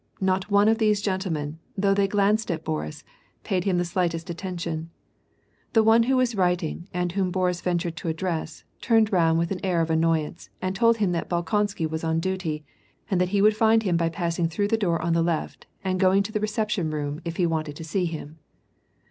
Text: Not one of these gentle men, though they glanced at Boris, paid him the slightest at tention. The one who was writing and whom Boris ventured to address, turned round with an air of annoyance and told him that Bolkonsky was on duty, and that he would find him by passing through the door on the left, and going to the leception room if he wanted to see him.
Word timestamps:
Not 0.19 0.49
one 0.49 0.67
of 0.67 0.79
these 0.79 0.99
gentle 0.99 1.31
men, 1.31 1.59
though 1.77 1.93
they 1.93 2.07
glanced 2.07 2.49
at 2.49 2.63
Boris, 2.63 3.03
paid 3.43 3.65
him 3.65 3.77
the 3.77 3.85
slightest 3.85 4.27
at 4.31 4.37
tention. 4.39 4.89
The 5.73 5.83
one 5.83 6.01
who 6.01 6.17
was 6.17 6.33
writing 6.33 6.87
and 6.91 7.11
whom 7.11 7.29
Boris 7.29 7.61
ventured 7.61 7.95
to 7.97 8.07
address, 8.07 8.63
turned 8.81 9.13
round 9.13 9.37
with 9.37 9.51
an 9.51 9.63
air 9.63 9.79
of 9.79 9.91
annoyance 9.91 10.49
and 10.59 10.75
told 10.75 10.97
him 10.97 11.11
that 11.11 11.29
Bolkonsky 11.29 11.85
was 11.87 12.03
on 12.03 12.19
duty, 12.19 12.65
and 13.11 13.21
that 13.21 13.29
he 13.29 13.43
would 13.43 13.55
find 13.55 13.83
him 13.83 13.95
by 13.95 14.09
passing 14.09 14.49
through 14.49 14.69
the 14.69 14.75
door 14.75 14.99
on 14.99 15.13
the 15.13 15.21
left, 15.21 15.67
and 15.83 15.99
going 15.99 16.23
to 16.23 16.31
the 16.31 16.39
leception 16.39 16.89
room 16.91 17.21
if 17.23 17.37
he 17.37 17.45
wanted 17.45 17.75
to 17.75 17.83
see 17.83 18.05
him. 18.05 18.39